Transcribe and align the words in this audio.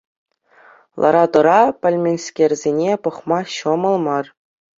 Лара-тӑра 1.01 1.57
пӗлменскерсене 1.83 2.91
пӑхма 3.05 3.39
ҫӑмӑл 3.59 3.95
мар. 4.09 4.25